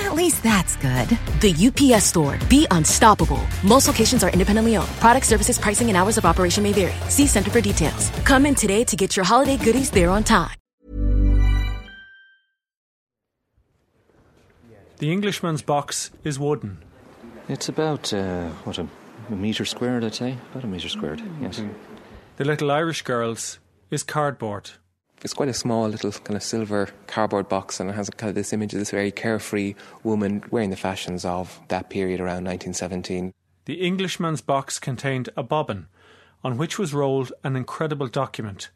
[0.00, 1.08] At least that's good.
[1.40, 2.38] The UPS store.
[2.48, 3.40] Be unstoppable.
[3.62, 4.88] Most locations are independently owned.
[4.98, 6.94] Product services, pricing, and hours of operation may vary.
[7.08, 8.10] See Center for details.
[8.24, 10.56] Come in today to get your holiday goodies there on time.
[14.98, 16.78] The Englishman's box is wooden.
[17.48, 18.86] It's about, uh, what, a,
[19.30, 20.36] a metre squared, I'd say?
[20.50, 21.62] About a metre squared, yes.
[22.36, 23.58] The Little Irish Girls
[23.90, 24.72] is cardboard.
[25.22, 28.34] It's quite a small little kind of silver cardboard box, and it has kind of
[28.34, 33.34] this image of this very carefree woman wearing the fashions of that period around 1917.
[33.66, 35.88] The Englishman's box contained a bobbin,
[36.42, 38.70] on which was rolled an incredible document,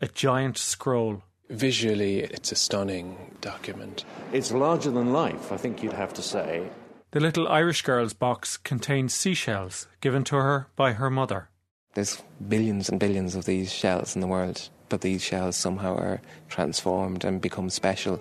[0.00, 1.22] a giant scroll.
[1.50, 4.04] Visually, it's a stunning document.
[4.32, 6.70] It's larger than life, I think you'd have to say.
[7.10, 11.50] The little Irish girl's box contained seashells given to her by her mother.
[11.92, 16.20] There's billions and billions of these shells in the world, but these shells somehow are
[16.48, 18.20] transformed and become special.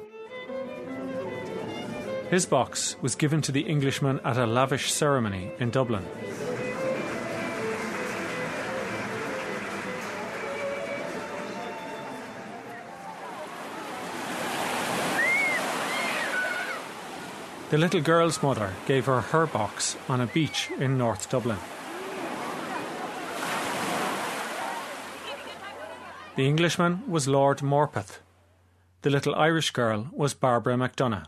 [2.29, 6.05] His box was given to the Englishman at a lavish ceremony in Dublin.
[17.71, 21.59] The little girl's mother gave her her box on a beach in North Dublin.
[26.39, 28.19] The Englishman was Lord Morpeth.
[29.01, 31.25] The little Irish girl was Barbara MacDonagh.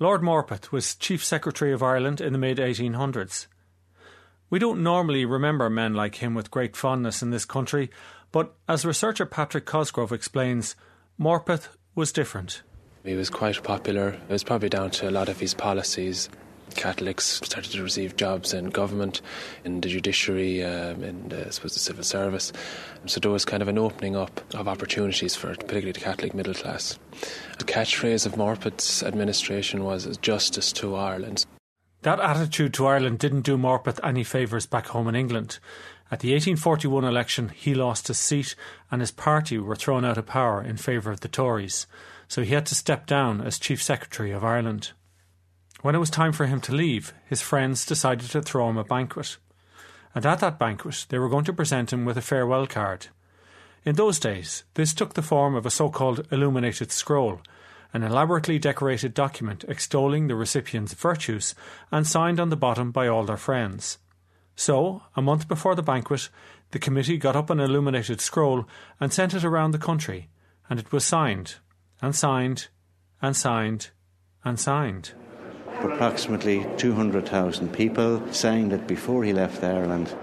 [0.00, 3.46] Lord Morpeth was Chief Secretary of Ireland in the mid 1800s.
[4.50, 7.92] We don't normally remember men like him with great fondness in this country,
[8.32, 10.74] but as researcher Patrick Cosgrove explains,
[11.16, 12.62] Morpeth was different.
[13.04, 14.14] He was quite popular.
[14.28, 16.28] It was probably down to a lot of his policies.
[16.74, 19.20] Catholics started to receive jobs in government,
[19.64, 22.52] in the judiciary, um, in the, I suppose the civil service.
[23.06, 26.54] So there was kind of an opening up of opportunities for particularly the Catholic middle
[26.54, 26.98] class.
[27.58, 31.46] The catchphrase of Morpeth's administration was justice to Ireland.
[32.02, 35.58] That attitude to Ireland didn't do Morpeth any favours back home in England.
[36.10, 38.54] At the 1841 election, he lost his seat
[38.90, 41.86] and his party were thrown out of power in favour of the Tories,
[42.28, 44.92] so he had to step down as Chief Secretary of Ireland.
[45.84, 48.84] When it was time for him to leave, his friends decided to throw him a
[48.84, 49.36] banquet.
[50.14, 53.08] And at that banquet, they were going to present him with a farewell card.
[53.84, 57.42] In those days, this took the form of a so called illuminated scroll,
[57.92, 61.54] an elaborately decorated document extolling the recipient's virtues
[61.92, 63.98] and signed on the bottom by all their friends.
[64.56, 66.30] So, a month before the banquet,
[66.70, 68.64] the committee got up an illuminated scroll
[69.00, 70.30] and sent it around the country,
[70.70, 71.56] and it was signed,
[72.00, 72.68] and signed,
[73.20, 73.90] and signed,
[74.46, 75.12] and signed.
[75.84, 80.14] Approximately 200,000 people signed it before he left Ireland.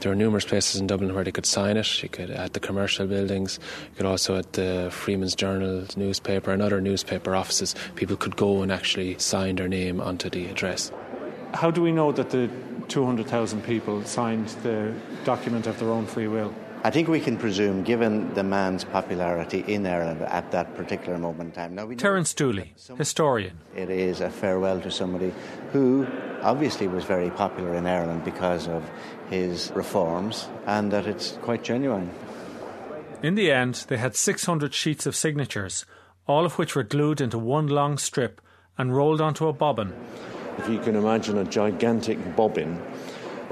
[0.00, 2.02] There are numerous places in Dublin where they could sign it.
[2.02, 3.58] You could at the commercial buildings,
[3.90, 7.74] you could also at the Freeman's Journal newspaper and other newspaper offices.
[7.96, 10.92] People could go and actually sign their name onto the address.
[11.52, 12.48] How do we know that the
[12.88, 14.94] 200,000 people signed the
[15.24, 16.54] document of their own free will?
[16.84, 21.48] I think we can presume, given the man's popularity in Ireland at that particular moment
[21.48, 21.74] in time.
[21.74, 23.58] Now, we Terence Dooley, historian.
[23.74, 25.32] It is a farewell to somebody
[25.72, 26.06] who
[26.42, 28.88] obviously was very popular in Ireland because of
[29.28, 32.10] his reforms, and that it's quite genuine.
[33.22, 35.84] In the end, they had 600 sheets of signatures,
[36.28, 38.40] all of which were glued into one long strip
[38.78, 39.92] and rolled onto a bobbin.
[40.58, 42.80] If you can imagine a gigantic bobbin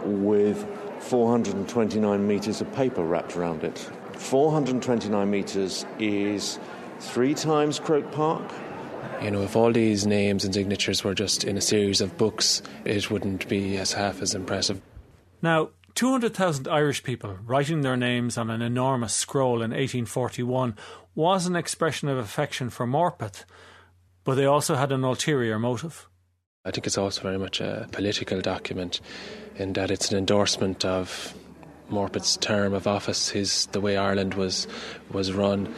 [0.04, 0.64] with
[1.06, 3.78] 429 metres of paper wrapped around it.
[4.14, 6.58] 429 metres is
[6.98, 8.42] three times Croke Park.
[9.22, 12.60] You know, if all these names and signatures were just in a series of books,
[12.84, 14.80] it wouldn't be as half as impressive.
[15.40, 20.74] Now, 200,000 Irish people writing their names on an enormous scroll in 1841
[21.14, 23.44] was an expression of affection for Morpeth,
[24.24, 26.08] but they also had an ulterior motive.
[26.66, 29.00] I think it's also very much a political document
[29.56, 31.32] in that it's an endorsement of
[31.90, 34.66] Morpeth's term of office, his the way Ireland was
[35.12, 35.72] was run.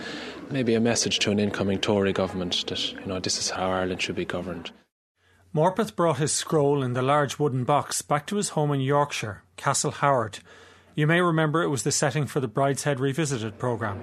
[0.51, 4.01] maybe a message to an incoming Tory government that, you know, this is how Ireland
[4.01, 4.71] should be governed.
[5.55, 9.43] Morpeth brought his scroll in the large wooden box back to his home in Yorkshire,
[9.57, 10.39] Castle Howard.
[10.95, 14.03] You may remember it was the setting for the Brideshead Revisited programme.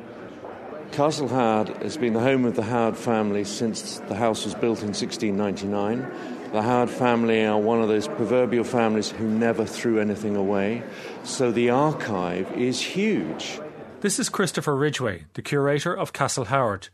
[0.91, 4.79] Castle Howard has been the home of the Howard family since the house was built
[4.81, 6.44] in 1699.
[6.55, 10.83] The Howard family are one of those proverbial families who never threw anything away,
[11.25, 13.59] so the archive is huge.
[13.99, 16.87] This is Christopher Ridgway, the curator of Castle Howard.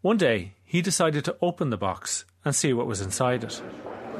[0.00, 3.62] One day, he decided to open the box and see what was inside it.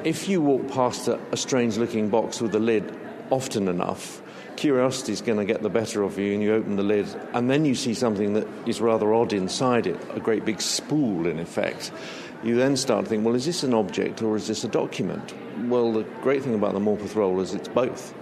[0.05, 2.97] If you walk past a, a strange looking box with a lid
[3.31, 4.23] often enough,
[4.55, 7.51] curiosity is going to get the better of you, and you open the lid, and
[7.51, 11.41] then you see something that is rather odd inside it a great big spool, in
[11.41, 11.91] effect.
[12.45, 15.35] You then start to think, well, is this an object or is this a document?
[15.69, 18.15] Well, the great thing about the Morpeth roll is it's both.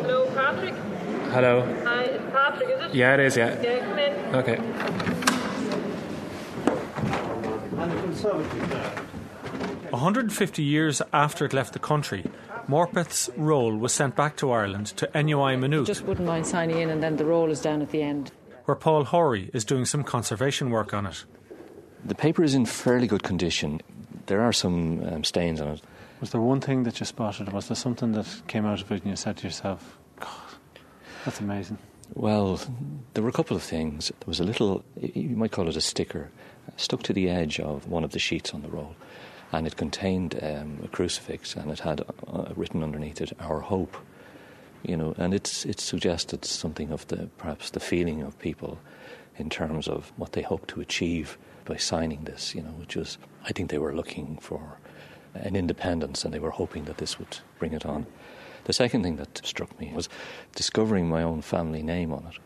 [0.00, 0.74] Hello, Patrick.
[1.32, 1.60] Hello.
[1.84, 2.94] Hi, it's Patrick, is it?
[2.94, 3.60] Yeah, it is, yeah.
[3.60, 4.34] Yeah, come in.
[4.34, 4.56] Okay.
[9.90, 12.24] 150 years after it left the country,
[12.66, 16.90] Morpeth's roll was sent back to Ireland to NUI Maynooth, Just wouldn't mind signing in,
[16.90, 18.32] and then the roll is down at the end.
[18.64, 21.24] Where Paul Horry is doing some conservation work on it.
[22.04, 23.80] The paper is in fairly good condition.
[24.26, 25.82] There are some um, stains on it.
[26.20, 27.52] Was there one thing that you spotted?
[27.52, 30.28] Was there something that came out of it and you said to yourself, God,
[31.24, 31.78] that's amazing?
[32.14, 32.60] Well,
[33.14, 34.08] there were a couple of things.
[34.08, 36.30] There was a little, you might call it a sticker,
[36.76, 38.94] stuck to the edge of one of the sheets on the roll.
[39.50, 43.96] And it contained um, a crucifix and it had uh, written underneath it, Our Hope.
[44.82, 48.78] You know, and it's, it suggested something of the, perhaps the feeling of people
[49.36, 53.18] in terms of what they hope to achieve by signing this, you know, which was,
[53.44, 54.78] I think they were looking for
[55.34, 58.06] an independence and they were hoping that this would bring it on.
[58.64, 60.08] The second thing that struck me was
[60.54, 62.38] discovering my own family name on it.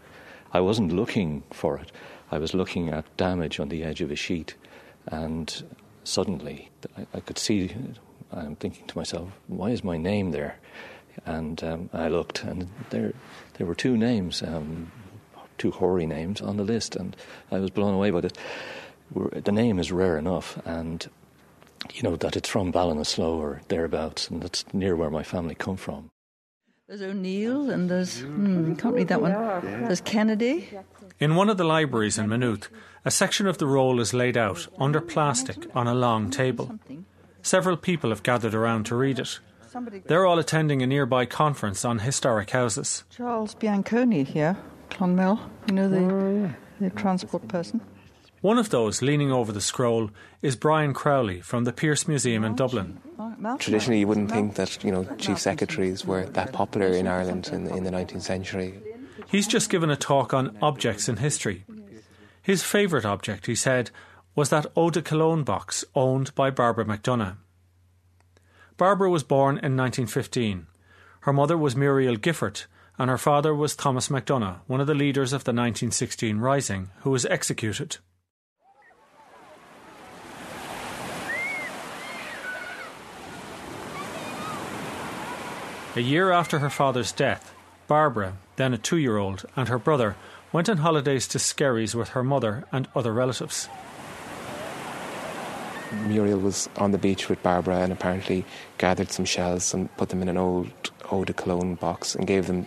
[0.52, 1.92] I wasn't looking for it,
[2.30, 4.54] I was looking at damage on the edge of a sheet,
[5.06, 5.64] and
[6.04, 7.74] suddenly I, I could see,
[8.32, 10.58] I'm thinking to myself, why is my name there?
[11.24, 13.12] And um, I looked, and there,
[13.54, 14.90] there were two names, um,
[15.58, 17.16] two hoary names on the list, and
[17.50, 18.32] I was blown away by this.
[19.14, 21.08] The name is rare enough, and
[21.94, 25.76] you know that it's from Ballinasloe or thereabouts, and that's near where my family come
[25.76, 26.10] from.
[26.88, 29.32] There's O'Neill and there's, hmm, can't read that one.
[29.32, 30.68] There's Kennedy.
[31.18, 32.68] In one of the libraries in Maynooth,
[33.04, 36.78] a section of the roll is laid out under plastic on a long table.
[37.42, 39.40] Several people have gathered around to read it.
[40.06, 43.04] They're all attending a nearby conference on historic houses.
[43.10, 44.56] Charles Bianconi here,
[44.90, 45.38] Clonmel,
[45.68, 47.80] you know, the, oh, the transport person.
[48.40, 52.54] One of those leaning over the scroll is Brian Crowley from the Pearse Museum in
[52.54, 53.00] Dublin.
[53.58, 57.66] Traditionally, you wouldn't think that you know chief secretaries were that popular in Ireland in,
[57.66, 58.80] in the 19th century.
[59.26, 61.64] He's just given a talk on objects in history.
[62.42, 63.90] His favourite object, he said,
[64.36, 67.36] was that eau de cologne box owned by Barbara MacDonagh.
[68.76, 70.66] Barbara was born in 1915.
[71.20, 72.62] Her mother was Muriel Gifford,
[72.98, 77.10] and her father was Thomas MacDonagh, one of the leaders of the 1916 Rising, who
[77.10, 77.96] was executed.
[85.94, 87.54] A year after her father's death,
[87.86, 90.16] Barbara, then a two year old, and her brother
[90.52, 93.70] went on holidays to Skerries with her mother and other relatives.
[95.92, 98.44] Muriel was on the beach with Barbara and apparently
[98.78, 102.46] gathered some shells and put them in an old eau de cologne box and gave
[102.46, 102.66] them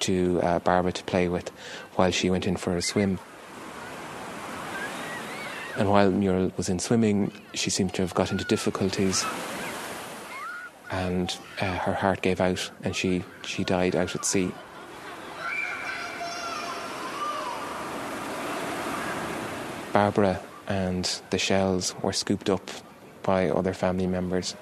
[0.00, 1.50] to uh, Barbara to play with
[1.96, 3.18] while she went in for a swim.
[5.76, 9.24] And while Muriel was in swimming, she seemed to have got into difficulties
[10.90, 14.52] and uh, her heart gave out and she, she died out at sea.
[19.92, 22.70] Barbara and the shells were scooped up
[23.22, 24.54] by other family members.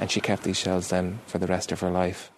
[0.00, 2.32] And she kept these shells then for the rest of her life.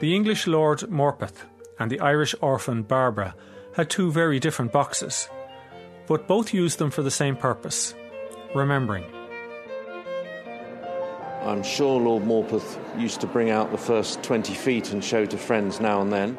[0.00, 1.44] The English Lord Morpeth
[1.78, 3.34] and the Irish orphan Barbara
[3.76, 5.28] had two very different boxes,
[6.10, 7.94] but both use them for the same purpose
[8.52, 9.04] remembering.
[11.42, 15.38] I'm sure Lord Morpeth used to bring out the first 20 feet and show to
[15.38, 16.36] friends now and then.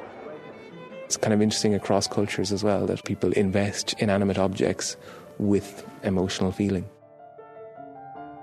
[1.06, 4.98] It's kind of interesting across cultures as well that people invest inanimate objects
[5.40, 6.90] with emotional feeling.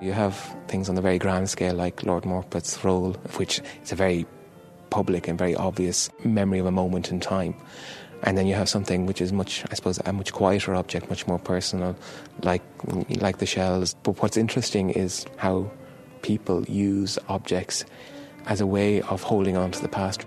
[0.00, 0.34] You have
[0.66, 4.24] things on the very grand scale like Lord Morpeth's roll, which is a very
[4.88, 7.54] public and very obvious memory of a moment in time.
[8.22, 11.26] And then you have something which is much, I suppose, a much quieter object, much
[11.26, 11.96] more personal,
[12.42, 12.62] like
[13.20, 13.94] like the shells.
[14.02, 15.70] But what's interesting is how
[16.22, 17.84] people use objects
[18.46, 20.26] as a way of holding on to the past.